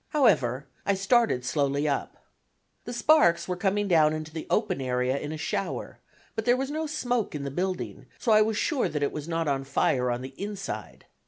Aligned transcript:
However, 0.09 0.65
I 0.83 0.95
started 0.95 1.45
slowly 1.45 1.87
up. 1.87 2.17
The 2.85 2.91
sparks 2.91 3.47
were 3.47 3.55
coming 3.55 3.87
down 3.87 4.13
into 4.13 4.33
the 4.33 4.47
open 4.49 4.81
area 4.81 5.19
in 5.19 5.31
a 5.31 5.37
shower, 5.37 5.99
but 6.35 6.43
there 6.43 6.57
was 6.57 6.71
no 6.71 6.87
smoke 6.87 7.35
in 7.35 7.43
the 7.43 7.51
building, 7.51 8.07
so 8.17 8.31
I 8.31 8.41
was 8.41 8.57
sure 8.57 8.89
that 8.89 9.03
it 9.03 9.11
was 9.11 9.27
not 9.27 9.47
on 9.47 9.63
fire 9.63 10.09
on 10.09 10.23
the 10.23 10.33
inside. 10.41 11.05